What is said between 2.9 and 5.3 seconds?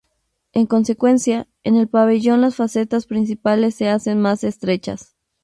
principales se hacen más estrechas.